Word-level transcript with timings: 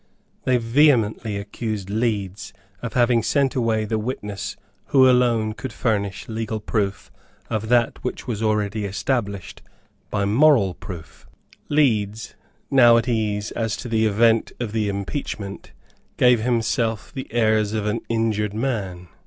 They 0.45 0.57
vehemently 0.57 1.37
accused 1.37 1.91
Leeds 1.91 2.53
of 2.81 2.93
having 2.93 3.21
sent 3.21 3.53
away 3.53 3.85
the 3.85 3.99
witness 3.99 4.57
who 4.87 5.07
alone 5.07 5.53
could 5.53 5.71
furnish 5.71 6.27
legal 6.27 6.59
proof 6.59 7.11
of 7.51 7.69
that 7.69 8.03
which 8.03 8.25
was 8.25 8.41
already 8.41 8.85
established 8.85 9.61
by 10.09 10.25
moral 10.25 10.73
proof. 10.73 11.27
Leeds, 11.69 12.33
now 12.71 12.97
at 12.97 13.07
ease 13.07 13.51
as 13.51 13.77
to 13.77 13.87
the 13.87 14.07
event 14.07 14.51
of 14.59 14.71
the 14.71 14.89
impeachment, 14.89 15.71
gave 16.17 16.41
himself 16.41 17.13
the 17.13 17.31
airs 17.31 17.73
of 17.73 17.85
an 17.85 18.01
injured 18.09 18.55
man. 18.55 19.07